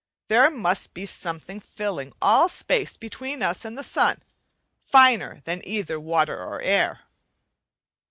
There 0.29 0.49
must 0.49 0.95
then 0.95 1.01
be 1.03 1.05
something 1.05 1.59
filling 1.59 2.11
all 2.23 2.49
space 2.49 2.97
between 2.97 3.43
us 3.43 3.63
and 3.65 3.77
the 3.77 3.83
sun, 3.83 4.23
finer 4.83 5.41
than 5.43 5.61
either 5.63 5.99
water 5.99 6.43
or 6.43 6.59
air. 6.59 7.01